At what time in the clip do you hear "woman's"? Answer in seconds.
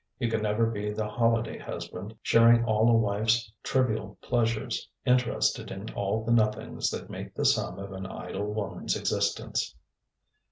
8.51-8.95